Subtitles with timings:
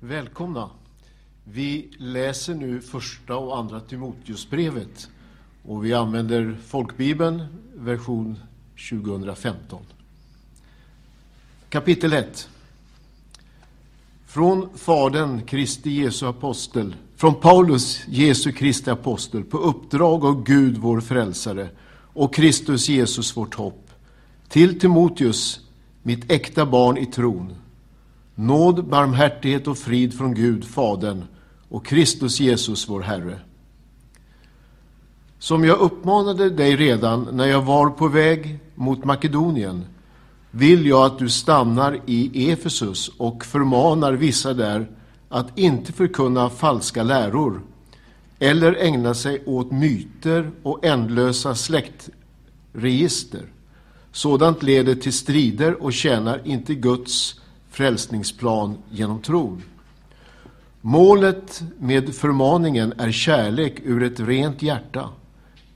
[0.00, 0.70] Välkomna!
[1.44, 5.08] Vi läser nu första och andra Timoteusbrevet
[5.62, 8.38] och vi använder folkbibeln version
[8.90, 9.82] 2015.
[11.68, 12.48] Kapitel 1
[14.26, 21.00] Från Fadern Kristi Jesu apostel, från Paulus Jesu Kristi apostel på uppdrag av Gud vår
[21.00, 21.68] frälsare
[22.14, 23.90] och Kristus Jesus vårt hopp
[24.48, 25.60] till Timoteus,
[26.02, 27.54] mitt äkta barn i tron
[28.40, 31.24] Nåd, barmhärtighet och frid från Gud, Fadern
[31.68, 33.38] och Kristus Jesus, vår Herre.
[35.38, 39.84] Som jag uppmanade dig redan när jag var på väg mot Makedonien
[40.50, 44.88] vill jag att du stannar i Efesus och förmanar vissa där
[45.28, 47.62] att inte förkunna falska läror
[48.38, 53.42] eller ägna sig åt myter och ändlösa släktregister.
[54.12, 57.40] Sådant leder till strider och tjänar inte Guds
[57.78, 59.62] frälsningsplan genom tron.
[60.80, 65.08] Målet med förmaningen är kärlek ur ett rent hjärta,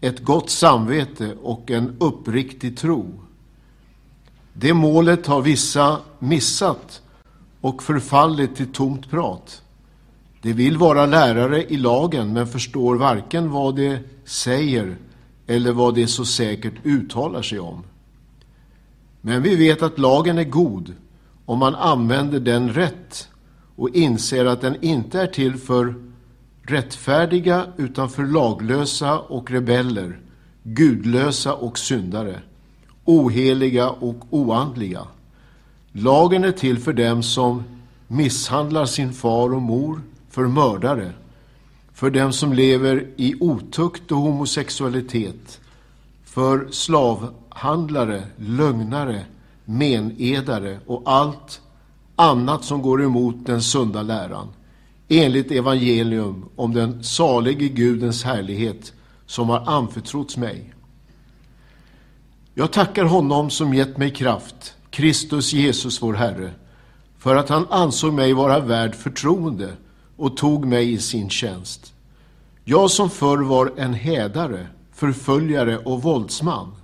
[0.01, 3.07] ett gott samvete och en uppriktig tro.
[4.53, 7.03] Det målet har vissa missat
[7.61, 9.63] och förfallit till tomt prat.
[10.41, 14.97] De vill vara lärare i lagen men förstår varken vad de säger
[15.47, 17.85] eller vad de så säkert uttalar sig om.
[19.21, 20.95] Men vi vet att lagen är god
[21.47, 23.29] om man använder den rätt
[23.77, 25.95] och inser att den inte är till för
[26.63, 30.21] rättfärdiga utan för laglösa och rebeller,
[30.63, 32.41] gudlösa och syndare,
[33.05, 35.07] oheliga och oandliga.
[35.93, 37.65] Lagen är till för dem som
[38.09, 41.13] misshandlar sin far och mor, för mördare,
[41.93, 45.61] för dem som lever i otukt och homosexualitet,
[46.25, 49.25] för slavhandlare, lögnare,
[49.65, 51.61] menedare och allt
[52.17, 54.49] annat som går emot den sunda läran,
[55.09, 58.93] enligt evangelium om den salige Gudens härlighet
[59.27, 60.75] som har anförtrotts mig.
[62.55, 66.51] Jag tackar honom som gett mig kraft, Kristus Jesus vår Herre,
[67.19, 69.73] för att han ansåg mig vara värd förtroende
[70.17, 71.95] och tog mig i sin tjänst.
[72.65, 76.75] Jag som förr var en hädare, förföljare och våldsman.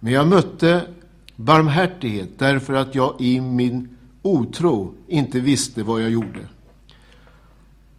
[0.00, 0.82] Men jag mötte
[1.40, 3.88] Barmhärtighet därför att jag i min
[4.22, 6.40] otro inte visste vad jag gjorde.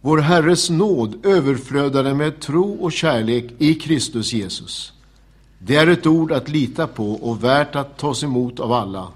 [0.00, 4.92] Vår Herres nåd överflödade med tro och kärlek i Kristus Jesus.
[5.58, 9.08] Det är ett ord att lita på och värt att tas emot av alla.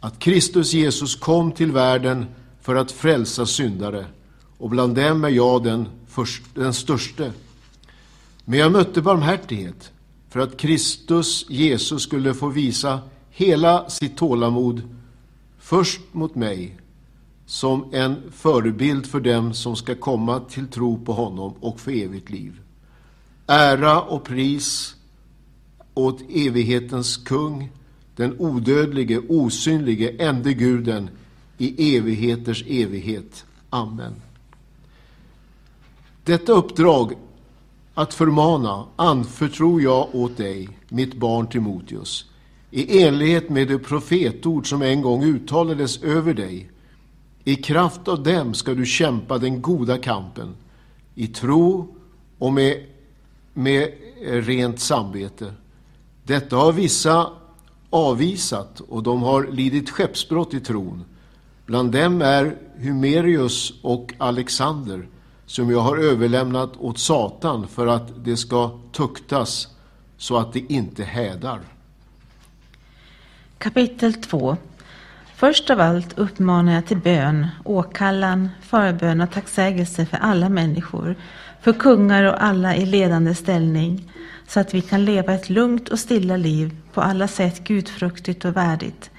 [0.00, 2.26] Att Kristus Jesus kom till världen
[2.60, 4.06] för att frälsa syndare
[4.58, 7.32] och bland dem är jag den, först, den störste.
[8.44, 9.90] Men jag mötte barmhärtighet
[10.30, 13.00] för att Kristus Jesus skulle få visa
[13.36, 14.82] hela sitt tålamod
[15.58, 16.76] först mot mig
[17.46, 22.30] som en förebild för dem som ska komma till tro på honom och för evigt
[22.30, 22.60] liv.
[23.46, 24.96] Ära och pris
[25.94, 27.70] åt evighetens kung,
[28.16, 31.10] den odödlige, osynlige, ende guden
[31.58, 33.44] i evigheters evighet.
[33.70, 34.12] Amen.
[36.24, 37.12] Detta uppdrag
[37.94, 42.24] att förmana anförtror jag åt dig, mitt barn Timoteus,
[42.70, 46.70] i enlighet med det profetord som en gång uttalades över dig.
[47.44, 50.56] I kraft av dem ska du kämpa den goda kampen
[51.14, 51.96] i tro
[52.38, 52.84] och med,
[53.54, 55.54] med rent samvete.
[56.24, 57.30] Detta har vissa
[57.90, 61.04] avvisat och de har lidit skeppsbrott i tron.
[61.66, 65.08] Bland dem är Humerius och Alexander
[65.46, 69.68] som jag har överlämnat åt Satan för att det ska tuktas
[70.16, 71.60] så att det inte hädar.
[73.58, 74.56] Kapitel 2
[75.34, 81.14] Först av allt uppmanar jag till bön, åkallan, förbön och tacksägelse för alla människor,
[81.60, 84.12] för kungar och alla i ledande ställning,
[84.46, 88.56] så att vi kan leva ett lugnt och stilla liv, på alla sätt gudfruktigt och
[88.56, 89.10] värdigt.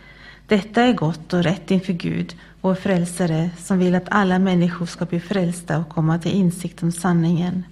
[0.48, 5.06] Detta är gott och rätt inför Gud, vår frälsare, som vill att alla människor ska
[5.06, 7.64] bli frälsta och komma till insikt om sanningen.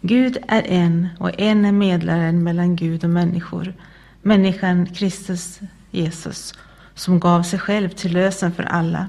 [0.00, 3.74] Gud är en och en är medlaren mellan Gud och människor,
[4.22, 5.60] människan Kristus
[5.90, 6.54] Jesus,
[6.94, 9.08] som gav sig själv till lösen för alla.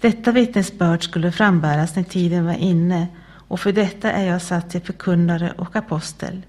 [0.00, 3.06] Detta vittnesbörd skulle frambäras när tiden var inne,
[3.48, 6.42] och för detta är jag satt till förkunnare och apostel.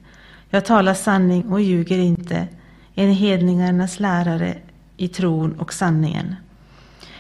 [0.50, 2.48] Jag talar sanning och ljuger inte,
[2.96, 4.58] en hedningarnas lärare
[4.98, 6.36] i tron och sanningen.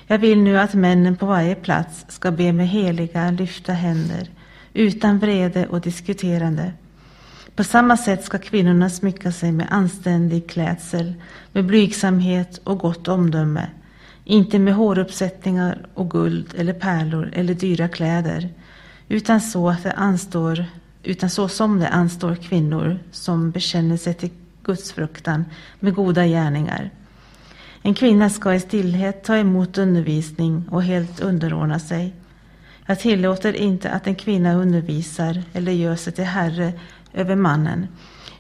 [0.08, 4.30] Jag vill nu att männen på varje plats ska be med heliga lyfta händer,
[4.74, 6.74] utan vrede och diskuterande.
[7.58, 11.14] På samma sätt ska kvinnorna smycka sig med anständig klädsel,
[11.52, 13.70] med blygsamhet och gott omdöme.
[14.24, 18.50] inte med håruppsättningar och guld eller pärlor eller dyra kläder,
[19.10, 20.66] utan så att det anstår
[21.04, 24.32] utan så som det anstår kvinnor som bekänner sig till
[24.64, 25.46] gudsfruktan
[25.80, 26.90] med goda gärningar.
[27.82, 32.14] En kvinna ska i stillhet ta emot undervisning och helt underordna sig.
[32.90, 36.74] Jag tillåter inte att en kvinna undervisar eller gör sig till herre
[37.18, 37.88] över mannen,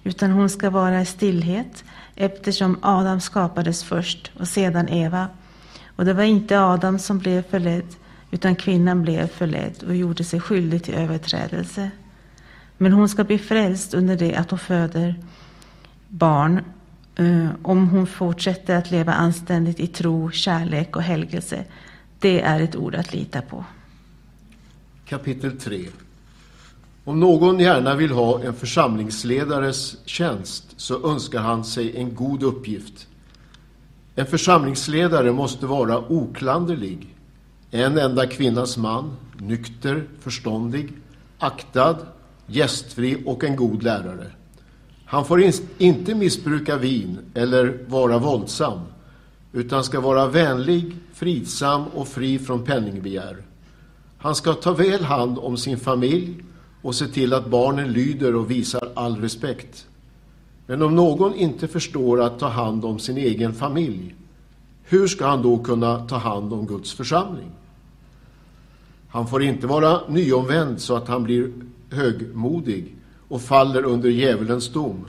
[0.03, 1.83] utan hon ska vara i stillhet
[2.15, 5.27] eftersom Adam skapades först och sedan Eva.
[5.95, 7.95] Och det var inte Adam som blev förledd,
[8.31, 11.91] utan kvinnan blev förledd och gjorde sig skyldig till överträdelse.
[12.77, 15.15] Men hon ska bli frälst under det att hon föder
[16.07, 16.61] barn
[17.15, 21.63] eh, om hon fortsätter att leva anständigt i tro, kärlek och helgelse.
[22.19, 23.65] Det är ett ord att lita på.
[25.05, 25.85] Kapitel 3
[27.07, 33.07] om någon gärna vill ha en församlingsledares tjänst så önskar han sig en god uppgift.
[34.15, 37.15] En församlingsledare måste vara oklanderlig,
[37.71, 40.93] en enda kvinnas man, nykter, förståndig,
[41.39, 41.97] aktad,
[42.47, 44.31] gästfri och en god lärare.
[45.05, 48.79] Han får inte missbruka vin eller vara våldsam,
[49.53, 53.37] utan ska vara vänlig, fridsam och fri från penningbegär.
[54.17, 56.43] Han ska ta väl hand om sin familj
[56.87, 59.87] och se till att barnen lyder och visar all respekt.
[60.65, 64.15] Men om någon inte förstår att ta hand om sin egen familj,
[64.83, 67.51] hur ska han då kunna ta hand om Guds församling?
[69.09, 71.51] Han får inte vara nyomvänd så att han blir
[71.91, 72.95] högmodig
[73.27, 75.05] och faller under djävulens dom.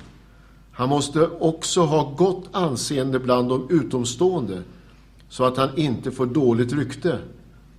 [0.72, 4.62] Han måste också ha gott anseende bland de utomstående
[5.28, 7.18] så att han inte får dåligt rykte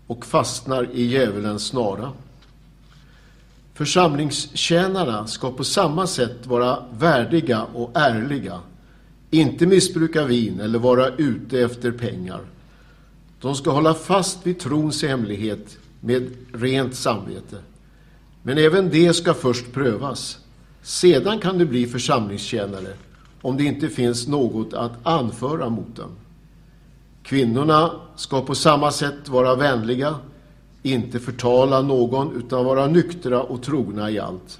[0.07, 2.11] och fastnar i djävulens snara.
[3.79, 8.59] Församlingstjänarna ska på samma sätt vara värdiga och ärliga,
[9.31, 12.39] inte missbruka vin eller vara ute efter pengar.
[13.41, 17.57] De ska hålla fast vid trons hemlighet med rent samvete.
[18.43, 20.37] Men även det ska först prövas.
[20.81, 22.93] Sedan kan du bli församlingstjänare
[23.41, 26.11] om det inte finns något att anföra mot dem.
[27.23, 30.15] Kvinnorna ska på samma sätt vara vänliga,
[30.83, 34.59] inte förtala någon utan vara nyktra och trogna i allt.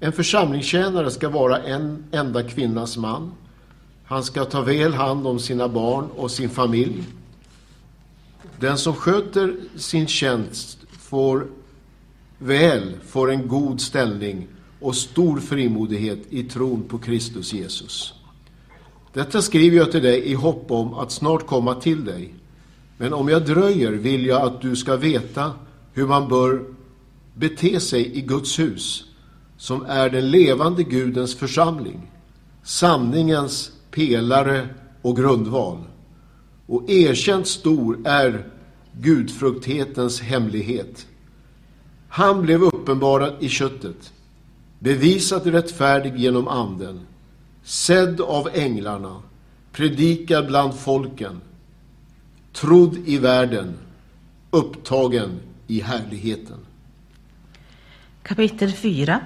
[0.00, 3.32] En församlingstjänare ska vara en enda kvinnas man.
[4.04, 7.04] Han ska ta väl hand om sina barn och sin familj.
[8.60, 11.46] Den som sköter sin tjänst får
[12.38, 14.46] väl får en god ställning
[14.80, 18.14] och stor frimodighet i tron på Kristus Jesus.
[19.12, 22.34] Detta skriver jag till dig i hopp om att snart komma till dig.
[22.96, 25.52] Men om jag dröjer vill jag att du ska veta
[25.92, 26.64] hur man bör
[27.34, 29.04] bete sig i Guds hus,
[29.56, 32.10] som är den levande Gudens församling,
[32.62, 34.68] sanningens pelare
[35.02, 35.78] och grundval.
[36.66, 38.48] Och erkänt stor är
[38.92, 41.06] gudfrukthetens hemlighet.
[42.08, 44.12] Han blev uppenbarad i köttet,
[44.78, 47.00] bevisat rättfärdig genom anden,
[47.62, 49.22] sedd av änglarna,
[49.72, 51.40] predikad bland folken,
[52.54, 53.74] trodd i världen,
[54.50, 56.58] upptagen i härligheten.
[58.22, 59.20] Kapitel 4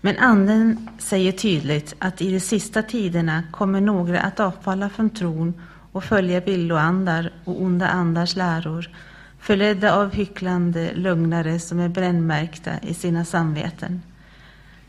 [0.00, 5.54] Men Anden säger tydligt att i de sista tiderna kommer några att avfalla från tron
[5.92, 8.90] och följa villoandar och onda andars läror
[9.38, 14.02] förledda av hycklande lögnare som är brännmärkta i sina samveten.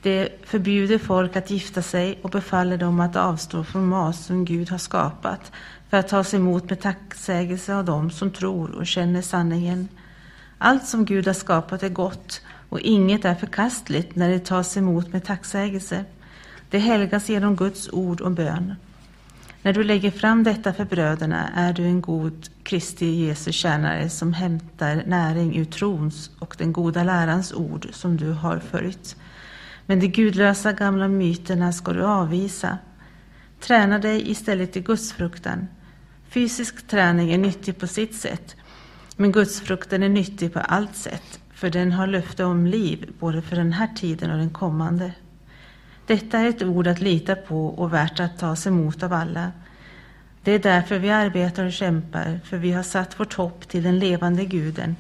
[0.04, 4.70] Det förbjuder folk att gifta sig och befaller dem att avstå från mat som Gud
[4.70, 5.52] har skapat
[5.90, 9.88] för att tas emot med tacksägelse av dem som tror och känner sanningen.
[10.58, 15.14] Allt som Gud har skapat är gott och inget är förkastligt när det tas emot
[15.14, 16.06] med tacksägelse.
[16.70, 18.76] Det helgas genom Guds ord och bön.
[19.62, 24.34] När du lägger fram detta för bröderna är du en god Kristi Jesu tjänare som
[24.34, 29.16] hämtar näring ur trons och den goda lärans ord som du har följt.
[29.86, 32.78] Men de gudlösa gamla myterna ska du avvisa.
[33.60, 35.68] Träna dig istället i gudsfruktan.
[36.30, 38.56] Fysisk träning är nyttig på sitt sätt,
[39.18, 43.56] men gudsfruktan är nyttig på allt sätt, för den har löfte om liv både för
[43.56, 45.12] den här tiden och den kommande.
[46.08, 49.52] Detta är ett ord att lita på och värt att tas emot av alla.
[50.44, 54.00] Det är därför vi arbetar och kämpar, för vi har satt vårt hopp till den
[54.00, 54.96] levande guden,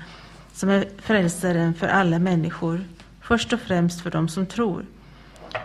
[0.53, 2.85] som är frälsaren för alla människor,
[3.23, 4.85] först och främst för dem som tror.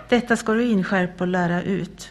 [0.08, 2.10] Detta ska du inskärpa och lära ut.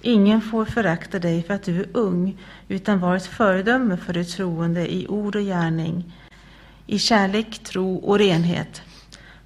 [0.00, 4.24] Ingen får förakta dig för att du är ung, utan var ett föredöme för de
[4.24, 6.14] troende i ord och gärning,
[6.86, 8.82] i kärlek, tro och renhet.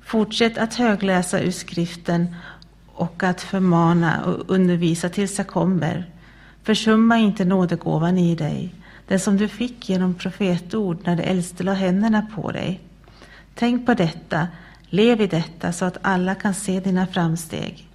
[0.00, 2.35] Fortsätt att högläsa ur skriften
[2.87, 6.11] och att förmana och undervisa tills jag kommer.
[6.62, 8.75] Försumma inte nådegåvan i dig.
[9.09, 12.81] den som du fick genom profetord när de äldste la händerna på dig.
[13.55, 14.49] Tänk på detta,
[14.90, 17.88] lev i detta så att alla kan se dina framsteg.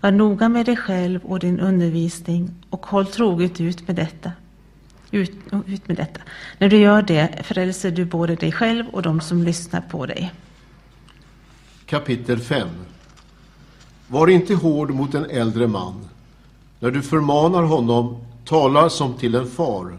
[0.00, 4.32] Var noga med dig själv och din undervisning och håll troget ut med detta.
[5.10, 5.32] Ut,
[5.66, 6.20] ut med detta.
[6.58, 10.32] När du gör det frälser du både dig själv och de som lyssnar på dig.
[11.86, 12.68] Kapitel 5
[14.08, 16.08] Var inte hård mot en äldre man.
[16.80, 19.98] När du förmanar honom, tala som till en far.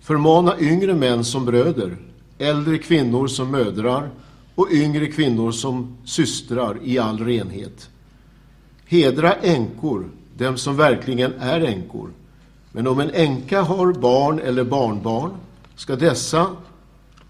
[0.00, 1.96] Förmana yngre män som bröder,
[2.38, 4.10] äldre kvinnor som mödrar
[4.54, 7.90] och yngre kvinnor som systrar i all renhet.
[8.86, 12.10] Hedra änkor, dem som verkligen är änkor.
[12.72, 15.30] Men om en änka har barn eller barnbarn
[15.76, 16.46] ska dessa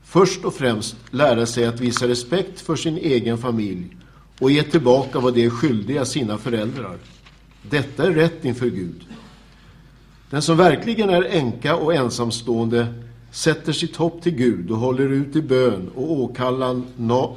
[0.05, 3.97] först och främst lära sig att visa respekt för sin egen familj
[4.41, 6.97] och ge tillbaka vad de är skyldiga sina föräldrar.
[7.63, 9.01] Detta är rätt inför Gud.
[10.31, 12.87] Den som verkligen är änka och ensamstående
[13.33, 16.85] sätter sitt hopp till Gud och håller ut i bön och åkallan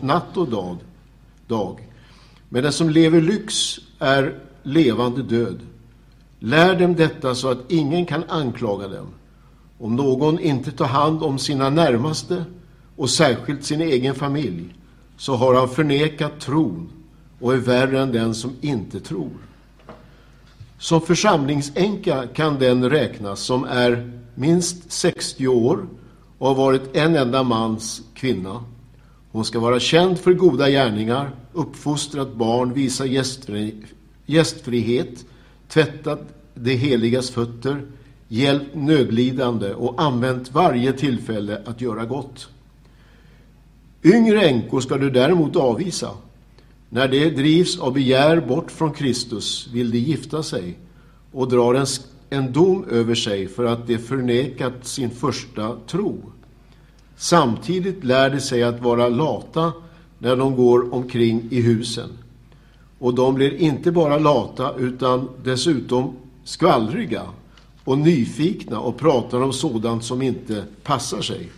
[0.01, 0.77] natt och dag.
[1.47, 1.87] dag.
[2.49, 5.59] Men den som lever lyx är levande död.
[6.39, 9.07] Lär dem detta så att ingen kan anklaga dem.
[9.77, 12.45] Om någon inte tar hand om sina närmaste
[12.95, 14.75] och särskilt sin egen familj
[15.17, 16.89] så har han förnekat tron
[17.39, 19.31] och är värre än den som inte tror.
[20.85, 25.87] Som församlingsänka kan den räknas som är minst 60 år
[26.37, 28.63] och har varit en enda mans kvinna.
[29.31, 33.75] Hon ska vara känd för goda gärningar, uppfostrat barn, visa gästfri,
[34.25, 35.25] gästfrihet,
[35.67, 36.21] tvättat
[36.53, 37.81] det heligas fötter,
[38.27, 42.47] hjälpt nödlidande och använt varje tillfälle att göra gott.
[44.03, 46.09] Yngre änkor ska du däremot avvisa.
[46.95, 50.77] När de drivs av begär bort från Kristus vill de gifta sig
[51.31, 51.85] och drar en,
[52.29, 56.17] en dom över sig för att de förnekat sin första tro.
[57.17, 59.73] Samtidigt lär de sig att vara lata
[60.19, 62.09] när de går omkring i husen.
[62.99, 67.23] Och de blir inte bara lata utan dessutom skvallriga
[67.83, 71.49] och nyfikna och pratar om sådant som inte passar sig.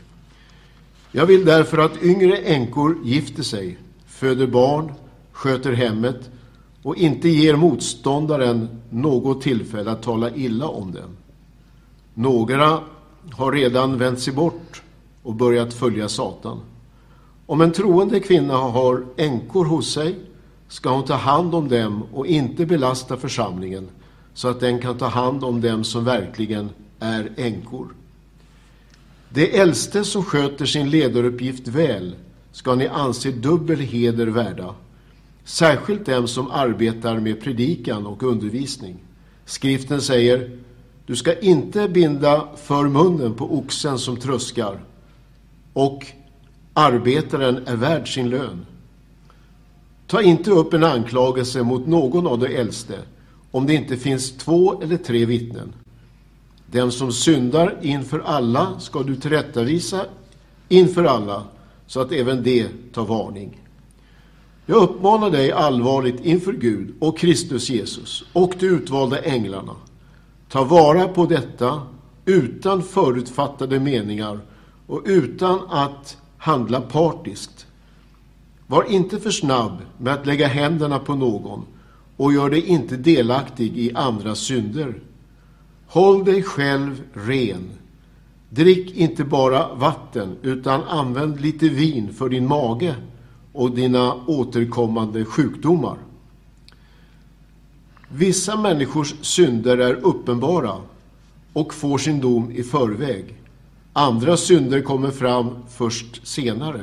[1.12, 3.78] Jag vill därför att yngre änkor gifter sig,
[4.08, 4.92] föder barn,
[5.38, 6.30] sköter hemmet
[6.84, 11.18] och inte ger motståndaren något tillfälle att tala illa om dem.
[12.14, 12.80] Några
[13.32, 14.82] har redan vänt sig bort
[15.24, 16.60] och börjat följa Satan.
[17.46, 20.16] Om en troende kvinna har änkor hos sig
[20.68, 23.90] ska hon ta hand om dem och inte belasta församlingen
[24.34, 27.88] så att den kan ta hand om dem som verkligen är änkor.
[29.30, 32.16] De äldste som sköter sin ledaruppgift väl
[32.52, 34.76] ska ni anse dubbel heder värda,
[35.48, 38.96] särskilt dem som arbetar med predikan och undervisning.
[39.46, 40.60] Skriften säger,
[41.06, 44.80] du ska inte binda för munnen på oxen som tröskar,
[45.74, 46.06] och
[46.74, 48.66] arbetaren är värd sin lön.
[50.08, 53.00] Ta inte upp en anklagelse mot någon av de äldste,
[53.52, 55.74] om det inte finns två eller tre vittnen.
[56.72, 60.06] Den som syndar inför alla ska du tillrättavisa
[60.70, 61.44] inför alla,
[61.86, 63.67] så att även de tar varning.
[64.70, 69.76] Jag uppmanar dig allvarligt inför Gud och Kristus Jesus och de utvalda änglarna.
[70.50, 71.82] Ta vara på detta
[72.26, 74.40] utan förutfattade meningar
[74.88, 77.68] och utan att handla partiskt.
[78.68, 81.66] Var inte för snabb med att lägga händerna på någon
[82.18, 85.00] och gör dig inte delaktig i andras synder.
[85.88, 87.70] Håll dig själv ren.
[88.50, 92.96] Drick inte bara vatten, utan använd lite vin för din mage
[93.58, 95.98] och dina återkommande sjukdomar.
[98.10, 100.74] Vissa människors synder är uppenbara
[101.54, 103.36] och får sin dom i förväg.
[103.94, 106.82] Andra synder kommer fram först senare.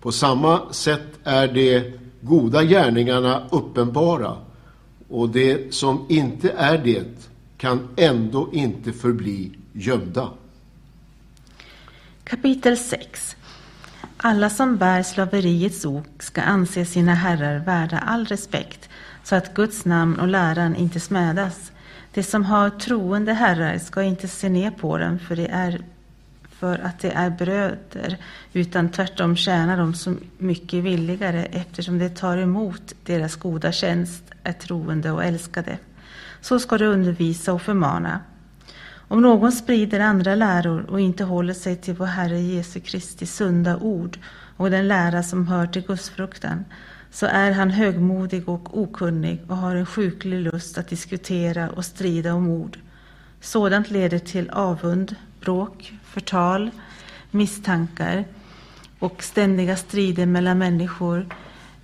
[0.00, 4.36] På samma sätt är de goda gärningarna uppenbara
[5.08, 10.30] och det som inte är det kan ändå inte förbli gömda.
[12.24, 13.36] Kapitel 6
[14.26, 18.88] alla som bär slaveriets ok ska anse sina herrar värda all respekt
[19.22, 21.72] så att Guds namn och läran inte smädas.
[22.14, 25.80] De som har troende herrar ska inte se ner på dem för det är
[26.48, 28.18] för att de är bröder,
[28.52, 34.52] utan tvärtom tjänar de så mycket villigare eftersom de tar emot deras goda tjänst, är
[34.52, 35.78] troende och älskade.
[36.40, 38.20] Så ska du undervisa och förmana.
[39.14, 43.76] Om någon sprider andra läror och inte håller sig till vår Herre Jesu Kristi sunda
[43.76, 44.18] ord
[44.56, 46.64] och den lära som hör till gudsfruktan,
[47.10, 52.34] så är han högmodig och okunnig och har en sjuklig lust att diskutera och strida
[52.34, 52.78] om ord.
[53.40, 56.70] Sådant leder till avund, bråk, förtal,
[57.30, 58.24] misstankar
[58.98, 61.26] och ständiga strider mellan människor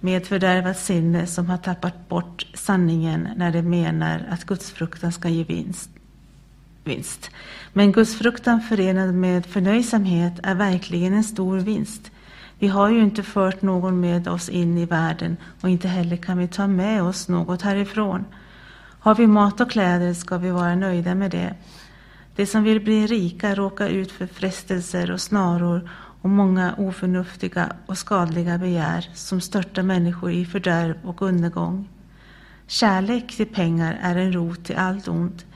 [0.01, 5.45] med fördärvat sinne som har tappat bort sanningen när de menar att gudsfruktan ska ge
[5.45, 5.91] vinst
[6.91, 7.31] vinst.
[7.73, 12.11] Men gudsfruktan förenad med förnöjsamhet är verkligen en stor vinst.
[12.59, 16.39] Vi har ju inte fört någon med oss in i världen och inte heller kan
[16.39, 18.25] vi ta med oss något härifrån.
[19.01, 21.55] Har vi mat och kläder ska vi vara nöjda med det.
[22.37, 25.91] De som vill bli rika råkar ut för frestelser och snaror
[26.23, 31.89] och många oförnuftiga och skadliga begär som störtar människor i fördärv och undergång.
[32.67, 35.47] Kärlek till pengar är en rot till allt ont.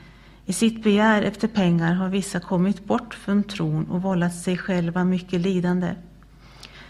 [0.45, 5.03] I sitt begär efter pengar har vissa kommit bort från tron och vållat sig själva
[5.03, 5.95] mycket lidande.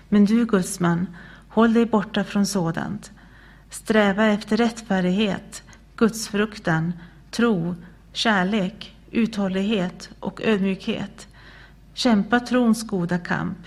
[0.09, 1.07] Men du, gudsman,
[1.49, 3.11] håll dig borta från sådant.
[3.69, 5.63] Sträva efter rättfärdighet,
[5.95, 6.93] gudsfruktan,
[7.31, 7.75] tro,
[8.13, 11.27] kärlek, uthållighet och ödmjukhet.
[11.93, 13.57] Kämpa trons goda kamp.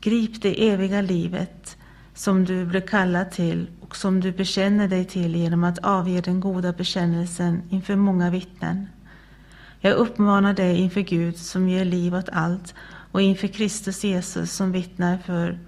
[0.00, 1.76] Grip det eviga livet
[2.14, 6.40] som du blev kallad till och som du bekänner dig till genom att avge den
[6.40, 8.86] goda bekännelsen inför många vittnen.
[9.80, 12.74] Jag uppmanar dig inför Gud som ger liv åt allt
[13.12, 15.58] och inför Kristus Jesus som vittnar för,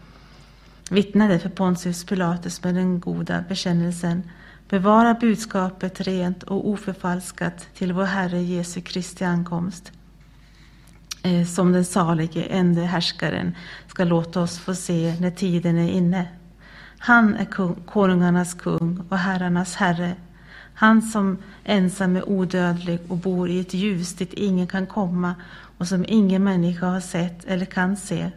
[0.90, 4.22] vittnade för Pontius Pilatus med den goda bekännelsen.
[4.68, 9.92] Bevara budskapet rent och oförfalskat till vår Herre Jesu Kristi ankomst
[11.22, 16.28] eh, som den salige ende härskaren ska låta oss få se när tiden är inne.
[16.98, 20.14] Han är kung, konungarnas kung och herrarnas herre.
[20.80, 25.34] Han som ensam är odödlig och bor i ett ljus dit ingen kan komma
[25.78, 28.30] och som ingen människa har sett eller kan se.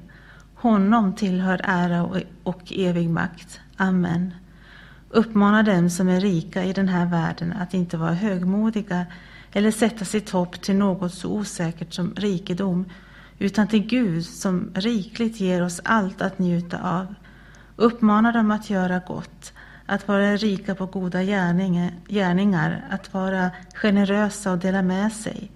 [0.56, 3.60] Honom tillhör ära och, evig makt.
[3.78, 4.34] Amen.
[5.10, 9.06] Uppmana dem som är rika i den här världen att inte vara högmodiga
[9.52, 12.86] eller sätta sitt hopp till något så osäkert som rikedom,
[13.40, 17.16] utan till Gud som rikligt ger oss allt att njuta av.
[17.76, 19.53] Uppmana dem att göra gott,
[19.94, 25.52] att vara rika på goda gärningar, att vara generösa och dela med sig.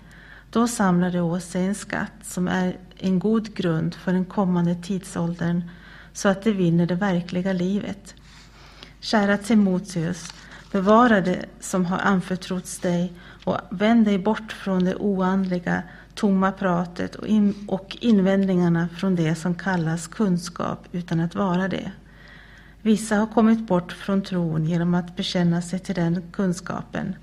[0.50, 4.76] Då samlar de åt sig en skatt som är en god grund för den kommande
[4.76, 5.70] tidsåldern,
[6.14, 8.16] så att de vinner det verkliga livet.
[9.00, 10.34] Kära Timoteus,
[10.72, 15.84] bevara det som har anförtrotts dig och vänd dig bort från det oandliga,
[16.16, 21.92] tomma pratet och, in, och invändningarna från det som kallas kunskap utan att vara det.
[22.88, 27.16] Vissa har kommit bort från tron genom att bekänna sig till den kunskapen.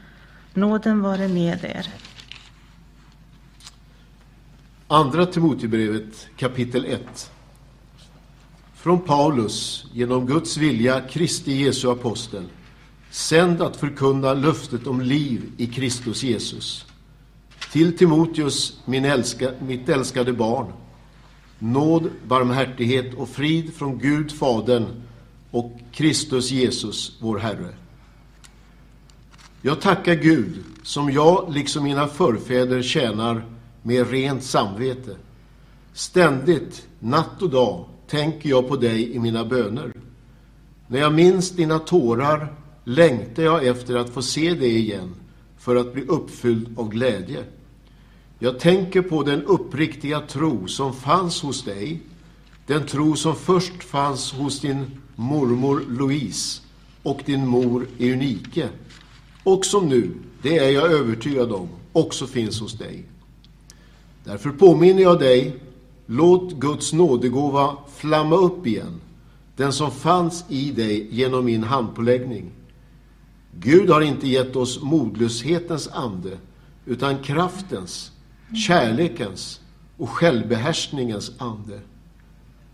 [0.55, 1.89] Nåden vare med er.
[4.89, 7.31] Andra Timoteusbrevet kapitel 1
[8.75, 12.45] Från Paulus, genom Guds vilja, Kristi Jesu apostel
[13.11, 16.87] sänd att förkunna löftet om liv i Kristus Jesus.
[17.73, 20.73] Till Timoteus, min älska, mitt älskade barn,
[21.59, 24.87] nåd, barmhärtighet och frid från Gud Fadern
[25.55, 27.75] och Kristus Jesus, vår Herre.
[29.63, 33.45] Jag tackar Gud, som jag, liksom mina förfäder, tjänar
[33.83, 35.17] med rent samvete.
[35.93, 39.93] Ständigt, natt och dag, tänker jag på dig i mina böner.
[40.87, 45.15] När jag minns dina tårar längtar jag efter att få se dig igen
[45.59, 47.45] för att bli uppfylld av glädje.
[48.39, 52.01] Jag tänker på den uppriktiga tro som fanns hos dig,
[52.67, 56.63] den tro som först fanns hos din mormor Louise
[57.03, 58.69] och din mor Eunike,
[59.45, 60.11] och som nu,
[60.43, 63.05] det är jag övertygad om, också finns hos dig.
[64.25, 65.57] Därför påminner jag dig,
[66.07, 69.01] låt Guds nådegåva flamma upp igen,
[69.57, 72.51] den som fanns i dig genom min handpåläggning.
[73.61, 76.39] Gud har inte gett oss modlöshetens ande,
[76.87, 78.13] utan kraftens,
[78.67, 79.61] kärlekens
[79.97, 81.81] och självbehärskningens ande.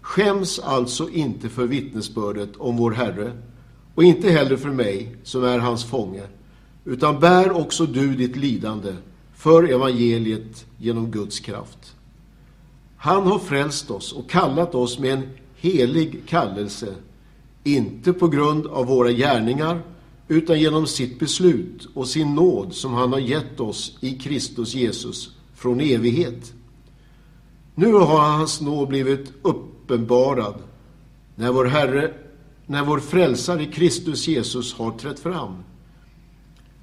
[0.01, 3.33] Skäms alltså inte för vittnesbördet om vår Herre
[3.95, 6.23] och inte heller för mig som är hans fånge,
[6.85, 8.95] utan bär också du ditt lidande
[9.35, 11.97] för evangeliet genom Guds kraft.
[12.97, 16.95] Han har frälst oss och kallat oss med en helig kallelse,
[17.65, 19.83] inte på grund av våra gärningar,
[20.29, 25.31] utan genom sitt beslut och sin nåd som han har gett oss i Kristus Jesus
[25.55, 26.53] från evighet.
[27.75, 29.33] Nu har hans nåd blivit
[29.91, 30.55] uppenbarad
[31.35, 32.15] när vår Herre,
[32.67, 35.57] när vår frälsare Kristus Jesus har trätt fram.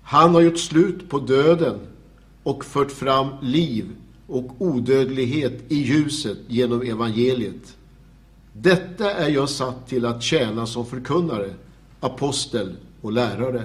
[0.03, 1.79] Han har gjort slut på döden
[2.43, 3.85] och fört fram liv
[4.27, 7.77] och odödlighet i ljuset genom evangeliet.
[8.53, 11.53] Detta är jag satt till att tjäna som förkunnare,
[11.99, 13.63] apostel och lärare.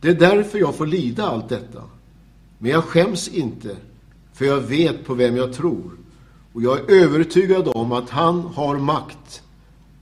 [0.00, 1.82] Det är därför jag får lida allt detta.
[2.58, 3.76] Men jag skäms inte,
[4.32, 6.03] för jag vet på vem jag tror.
[6.54, 9.42] Och jag är övertygad om att han har makt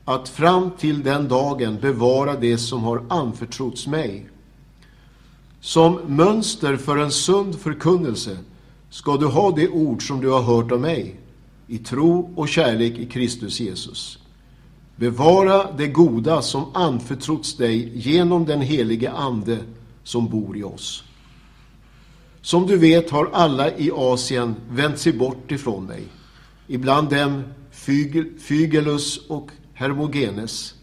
[0.05, 4.29] att fram till den dagen bevara det som har anförtrotts mig.
[5.61, 8.39] Som mönster för en sund förkunnelse
[8.91, 11.21] ska du ha det ord som du har hört av mig
[11.67, 14.19] i tro och kärlek i Kristus Jesus.
[14.97, 19.59] Bevara det goda som anförtrotts dig genom den helige Ande
[20.05, 21.05] som bor i oss.
[22.43, 26.03] Som du vet har alla i Asien vänt sig bort ifrån mig.
[26.73, 27.43] Ibland dem
[28.39, 30.75] Fygelus och Hermogenes.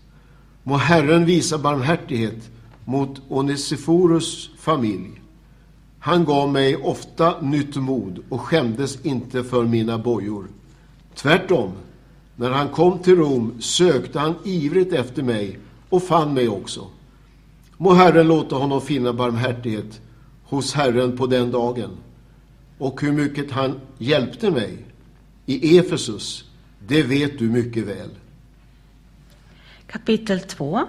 [0.63, 2.49] Må Herren visa barmhärtighet
[2.85, 5.21] mot Onesiforus familj.
[5.99, 10.47] Han gav mig ofta nytt mod och skämdes inte för mina bojor.
[11.15, 11.71] Tvärtom,
[12.35, 16.87] när han kom till Rom sökte han ivrigt efter mig och fann mig också.
[17.77, 20.01] Må Herren låta honom finna barmhärtighet
[20.43, 21.89] hos Herren på den dagen.
[22.77, 24.85] Och hur mycket han hjälpte mig
[25.49, 26.45] i Efesus,
[26.87, 28.09] det vet du mycket väl.
[29.87, 30.87] Kapitel 2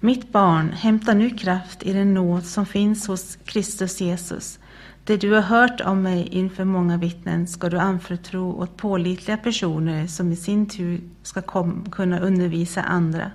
[0.00, 4.58] Mitt barn, hämta nu kraft i den nåd som finns hos Kristus Jesus.
[5.04, 10.06] Det du har hört om mig inför många vittnen ska du anförtro åt pålitliga personer
[10.06, 11.42] som i sin tur ska
[11.90, 13.30] kunna undervisa andra.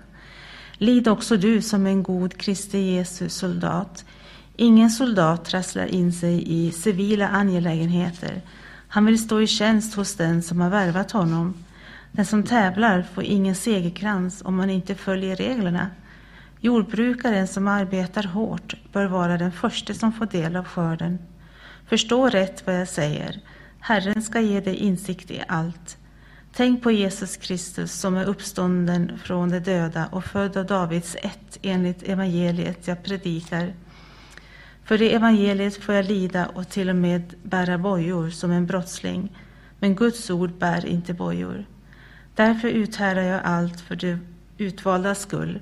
[0.77, 4.05] Lid också du som en god Kristi Jesus soldat.
[4.55, 8.41] Ingen soldat trasslar in sig i civila angelägenheter.
[8.87, 11.53] Han vill stå i tjänst hos den som har värvat honom.
[12.11, 15.89] Den som tävlar får ingen segerkrans om man inte följer reglerna.
[16.59, 21.19] Jordbrukaren som arbetar hårt bör vara den första som får del av skörden.
[21.87, 23.41] Förstå rätt vad jag säger.
[23.79, 25.97] Herren ska ge dig insikt i allt.
[26.53, 31.59] Tänk på Jesus Kristus som är uppstånden från de döda och född av Davids ett
[31.61, 33.73] enligt evangeliet jag predikar.
[34.87, 39.37] För det evangeliet får jag lida och till och med bära bojor som en brottsling,
[39.79, 41.65] men Guds ord bär inte bojor.
[42.35, 44.19] Därför uthärdar jag allt för de
[44.57, 45.59] utvaldas skull,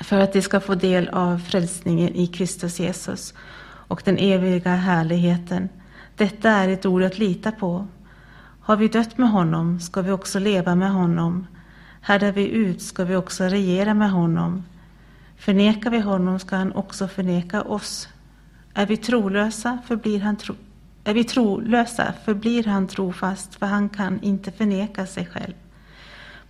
[0.00, 5.68] för att de ska få del av frälsningen i Kristus Jesus och den eviga härligheten.
[6.16, 7.86] Detta är ett ord att lita på.
[8.60, 11.46] Har vi dött med honom ska vi också leva med honom.
[12.00, 14.64] Härdar vi ut ska vi också regera med honom.
[15.40, 18.08] Förnekar vi honom ska han också förneka oss.
[18.74, 20.54] Är vi trolösa förblir han, tro,
[21.04, 25.52] är vi trolösa förblir han trofast, för han kan inte förneka sig själv.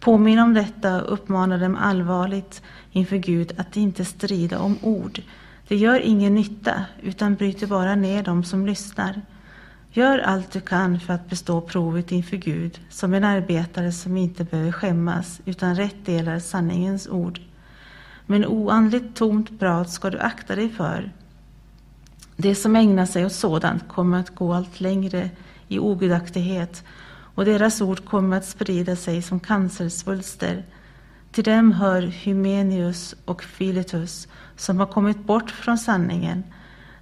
[0.00, 5.22] Påminn om detta och uppmana dem allvarligt inför Gud att inte strida om ord.
[5.68, 9.22] Det gör ingen nytta, utan bryter bara ner dem som lyssnar.
[9.92, 14.44] Gör allt du kan för att bestå provet inför Gud, som en arbetare som inte
[14.44, 17.40] behöver skämmas, utan rätt delar sanningens ord.
[18.30, 21.12] Men oandligt tomt prat ska du akta dig för.
[22.36, 25.30] Det som ägnar sig åt sådant kommer att gå allt längre
[25.68, 26.84] i ogudaktighet
[27.34, 30.64] och deras ord kommer att sprida sig som cancersvulster.
[31.32, 36.44] Till dem hör Hymenius och Filetus som har kommit bort från sanningen.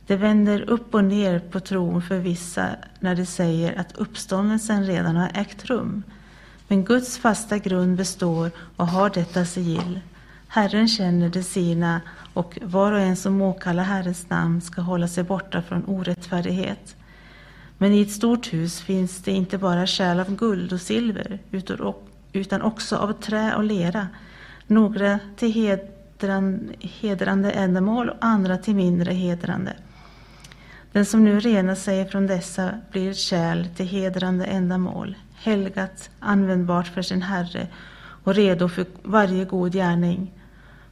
[0.07, 2.69] De vänder upp och ner på tron för vissa
[3.01, 6.03] när de säger att uppståndelsen redan har ägt rum.
[6.69, 10.01] Men Guds fasta grund består och har detta sigill.
[10.51, 12.01] Herren känner de sina
[12.35, 16.97] och var och en som åkallar Herrens namn ska hålla sig borta från orättfärdighet.
[17.79, 21.39] Men i ett stort hus finns det inte bara kärl av guld och silver
[22.33, 24.09] utan också av trä och lera,
[24.67, 25.79] några till
[26.81, 29.77] hedrande ändamål och andra till mindre hedrande.
[30.93, 36.87] Den som nu renar sig från dessa blir ett kärl till hedrande ändamål, helgat, användbart
[36.87, 37.67] för sin Herre
[38.25, 40.33] och redo för varje god gärning.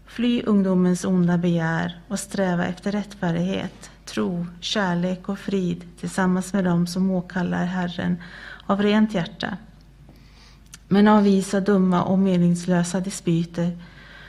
[0.06, 6.86] Fly ungdomens onda begär och sträva efter rättfärdighet, tro, kärlek och frid tillsammans med dem
[6.86, 8.22] som åkallar Herren
[8.66, 9.56] av rent hjärta.
[10.88, 13.78] Men avvisa dumma och meningslösa dispyter.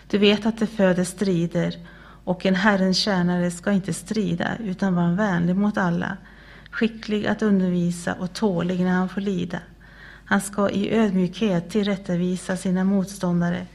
[0.08, 1.76] Du vet att det föder strider
[2.24, 6.18] och en Herrens tjänare ska inte strida utan vara vänlig mot alla,
[6.72, 9.60] skicklig att undervisa och tålig när han får lida.
[10.26, 13.66] Han ska i ödmjukhet tillrättavisa sina motståndare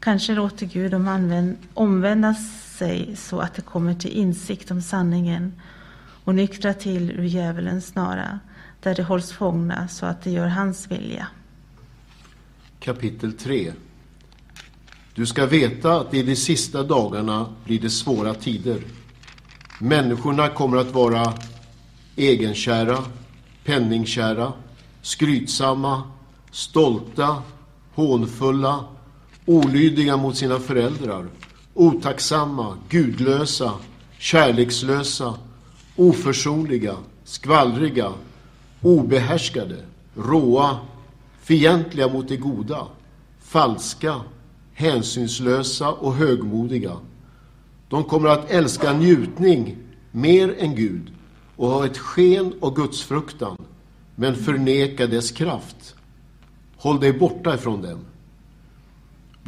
[0.00, 2.34] Kanske låter Gud dem omvända
[2.78, 5.52] sig så att de kommer till insikt om sanningen
[6.24, 8.40] och nyktra till ur djävulens snara,
[8.80, 11.26] där de hålls fångna så att de gör hans vilja.
[12.80, 13.72] Kapitel 3
[15.14, 18.80] Du ska veta att i de sista dagarna blir det svåra tider.
[19.80, 21.32] Människorna kommer att vara
[22.16, 22.98] egenkära,
[23.64, 24.52] penningkära,
[25.02, 26.02] skrytsamma,
[26.50, 27.42] stolta,
[27.94, 28.84] hånfulla,
[29.48, 31.26] olydiga mot sina föräldrar,
[31.74, 33.72] otacksamma, gudlösa,
[34.18, 35.34] kärlekslösa,
[35.96, 38.12] oförsonliga, skvallriga,
[38.82, 39.76] obehärskade,
[40.14, 40.78] råa,
[41.42, 42.86] fientliga mot det goda,
[43.40, 44.20] falska,
[44.72, 46.96] hänsynslösa och högmodiga.
[47.88, 49.76] De kommer att älska njutning
[50.10, 51.12] mer än Gud
[51.56, 53.56] och ha ett sken och gudsfruktan,
[54.14, 55.94] men förneka dess kraft.
[56.76, 57.98] Håll dig borta ifrån dem.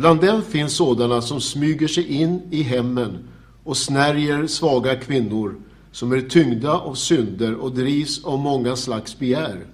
[0.00, 3.18] Bland dem finns sådana som smyger sig in i hemmen
[3.64, 5.56] och snärjer svaga kvinnor
[5.92, 9.66] som är tyngda av synder och drivs av många slags begär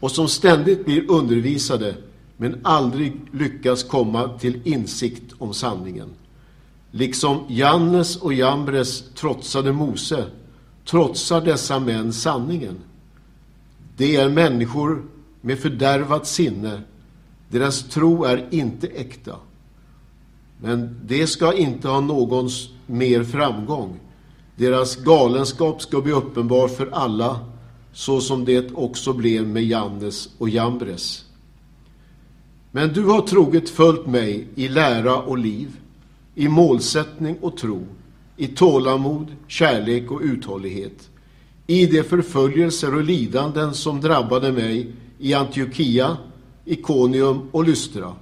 [0.00, 1.94] och som ständigt blir undervisade
[2.36, 6.08] men aldrig lyckas komma till insikt om sanningen.
[6.90, 10.24] Liksom Jannes och Jambres trotsade Mose
[10.84, 12.78] trotsar dessa män sanningen.
[13.96, 15.02] Det är människor
[15.40, 16.80] med fördärvat sinne.
[17.48, 19.36] Deras tro är inte äkta.
[20.60, 24.00] Men det ska inte ha någons mer framgång.
[24.56, 27.40] Deras galenskap ska bli uppenbar för alla,
[27.92, 31.24] så som det också blev med Jannes och Jambres.
[32.70, 35.76] Men du har troget följt mig i lära och liv,
[36.34, 37.86] i målsättning och tro,
[38.36, 41.10] i tålamod, kärlek och uthållighet,
[41.66, 46.16] i de förföljelser och lidanden som drabbade mig i Antiochia,
[46.66, 48.14] Ikonium och Lystra.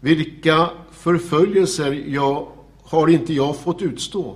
[0.00, 2.48] Vilka förföljelser jag,
[2.82, 4.34] har inte jag fått utstå,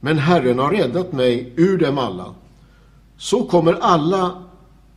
[0.00, 2.34] men Herren har räddat mig ur dem alla.
[3.16, 4.42] Så kommer alla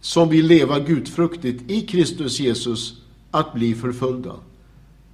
[0.02, 4.34] som vill leva gudfruktigt i Kristus Jesus att bli förföljda.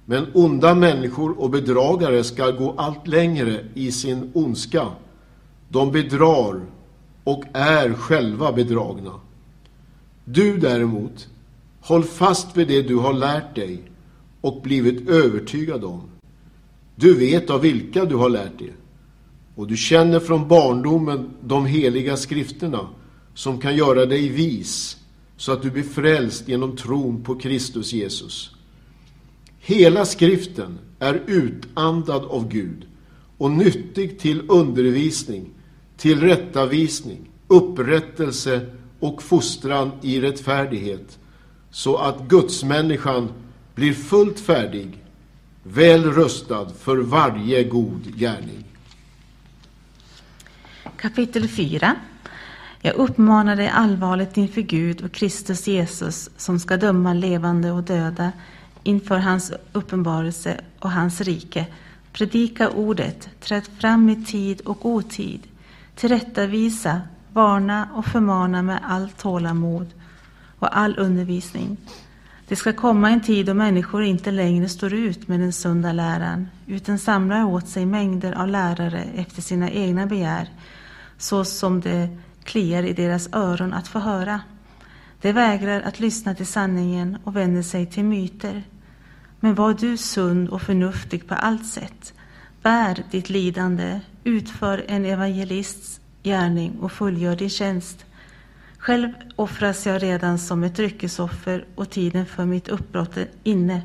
[0.04, 4.88] Men onda människor och bedragare ska gå allt längre i sin ondska.
[5.68, 6.60] De bedrar
[7.24, 9.12] och är själva bedragna.
[10.24, 11.28] Du däremot,
[11.84, 13.82] håll fast vid det du har lärt dig
[14.40, 16.02] och blivit övertygad om.
[16.96, 18.72] Du vet av vilka du har lärt dig.
[19.54, 22.88] Och du känner från barndomen de heliga skrifterna
[23.34, 24.96] som kan göra dig vis
[25.36, 28.50] så att du blir frälst genom tron på Kristus Jesus.
[29.58, 32.86] Hela skriften är utandad av Gud
[33.38, 35.50] och nyttig till undervisning,
[35.96, 38.60] tillrättavisning, upprättelse
[39.00, 41.18] och fostran i rättfärdighet
[41.74, 43.28] så att gudsmänniskan
[43.74, 45.04] blir fullt färdig,
[45.62, 48.64] väl rustad för varje god gärning.
[50.96, 51.96] Kapitel 4
[52.80, 58.32] Jag uppmanar dig allvarligt inför Gud och Kristus Jesus som ska döma levande och döda
[58.82, 61.66] inför hans uppenbarelse och hans rike.
[62.12, 65.40] Predika ordet, träd fram i tid och otid,
[65.96, 67.00] tillrättavisa,
[67.32, 69.86] varna och förmana med allt tålamod
[70.64, 71.76] och all undervisning.
[72.48, 76.48] Det ska komma en tid då människor inte längre står ut med den sunda läran,
[76.66, 80.48] utan samlar åt sig mängder av lärare efter sina egna begär,
[81.18, 82.08] så som det
[82.44, 84.40] kliar i deras öron att få höra.
[85.20, 88.62] De vägrar att lyssna till sanningen och vänder sig till myter.
[89.40, 92.14] Men var du sund och förnuftig på allt sätt.
[92.62, 98.04] Bär ditt lidande, utför en evangelists gärning och fullgör din tjänst.
[98.84, 103.82] Själv offras jag redan som ett dryckesoffer och tiden för mitt uppbrott är inne.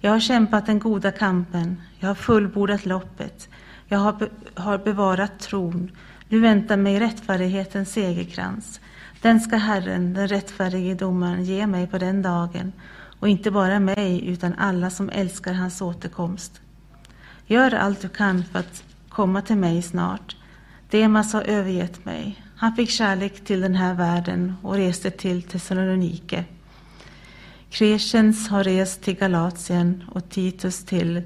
[0.00, 3.48] Jag har kämpat den goda kampen, jag har fullbordat loppet,
[3.86, 5.90] jag har, be har bevarat tron.
[6.28, 8.80] Nu väntar mig rättfärdighetens segerkrans.
[9.22, 12.72] Den ska Herren, den rättfärdige domaren, ge mig på den dagen
[13.20, 16.60] och inte bara mig utan alla som älskar hans återkomst.
[17.46, 20.36] Gör allt du kan för att komma till mig snart.
[20.90, 22.47] Demas har övergett mig.
[22.60, 26.44] Han fick kärlek till den här världen och reste till Thessalonike.
[27.70, 31.22] Kresens har rest till Galatien och Titus till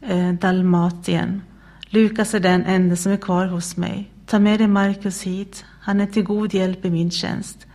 [0.00, 1.42] eh, Dalmatien.
[1.86, 4.10] Lukas är den enda som är kvar hos mig.
[4.26, 5.64] Ta med dig Markus hit.
[5.80, 7.66] Han är till god hjälp i min tjänst.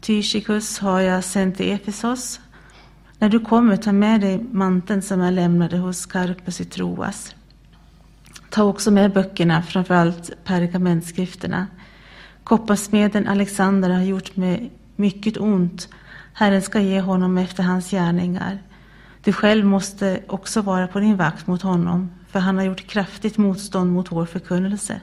[0.00, 2.40] Tychikus har jag sänt till Efesos.
[3.18, 7.34] När du kommer, ta med dig manteln som jag lämnade hos Karpus i Troas.
[8.50, 11.66] Ta också med böckerna, framförallt pergamentskrifterna.
[12.46, 15.88] Kopparsmeden Alexander har gjort mig mycket ont.
[16.32, 18.58] Herren ska ge honom efter hans gärningar.
[19.24, 23.38] Du själv måste också vara på din vakt mot honom, för han har gjort kraftigt
[23.38, 25.00] motstånd mot vår förkunnelse.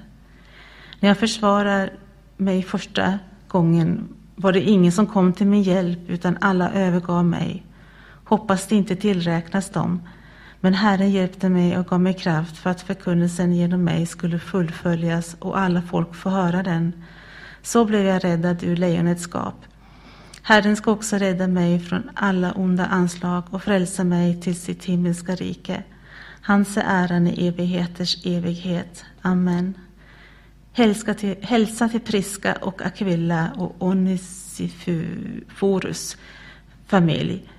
[1.00, 1.90] När jag försvarar
[2.38, 7.64] mig första gången var det ingen som kom till min hjälp, utan alla övergav mig.
[8.24, 10.02] Hoppas det inte tillräknas dem.
[10.60, 15.36] Men Herren hjälpte mig och gav mig kraft för att förkunnelsen genom mig skulle fullföljas
[15.40, 16.94] och alla folk få höra den.
[17.63, 19.65] Så blev jag räddad ur lejonets skap.
[20.41, 25.36] Herren ska också rädda mig från alla onda anslag och frälsa mig till sitt himmelska
[25.36, 25.84] rike.
[26.41, 29.06] Hans är äran i evigheters evighet.
[29.21, 29.73] Amen.
[30.73, 34.97] Hälsa till, hälsa till Priska och Aquilla och Onesiforus
[36.88, 37.49] familj.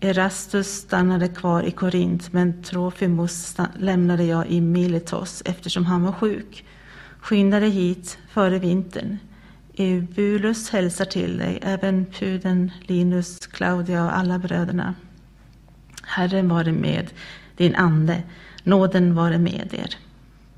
[0.00, 6.64] Erastus stannade kvar i Korint men Trofimus lämnade jag i Miletos eftersom han var sjuk.
[7.20, 9.18] Skynda dig hit före vintern.
[9.76, 14.94] Eubulus hälsar till dig, även Puden, Linus, Claudia och alla bröderna.
[16.02, 17.10] Herren vare med
[17.56, 18.22] din ande,
[18.62, 19.96] nåden vare med er.